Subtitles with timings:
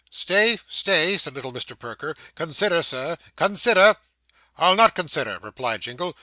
[0.09, 1.77] 'Stay, stay,' said little Mr.
[1.77, 2.15] Perker.
[2.33, 3.97] 'Consider, Sir, consider.'
[4.57, 6.17] 'I'll not consider,' replied Jingle.